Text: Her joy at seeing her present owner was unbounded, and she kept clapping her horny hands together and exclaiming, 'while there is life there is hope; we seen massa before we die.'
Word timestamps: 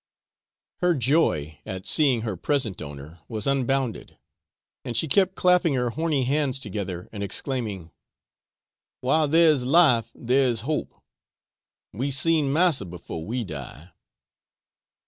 Her 0.77 0.95
joy 0.95 1.59
at 1.63 1.85
seeing 1.85 2.21
her 2.21 2.35
present 2.35 2.81
owner 2.81 3.19
was 3.27 3.45
unbounded, 3.45 4.17
and 4.83 4.97
she 4.97 5.07
kept 5.07 5.35
clapping 5.35 5.75
her 5.75 5.91
horny 5.91 6.23
hands 6.23 6.57
together 6.57 7.07
and 7.11 7.21
exclaiming, 7.21 7.91
'while 9.01 9.27
there 9.27 9.51
is 9.51 9.63
life 9.63 10.11
there 10.15 10.47
is 10.49 10.61
hope; 10.61 10.95
we 11.93 12.09
seen 12.09 12.51
massa 12.51 12.85
before 12.85 13.23
we 13.27 13.43
die.' 13.43 13.91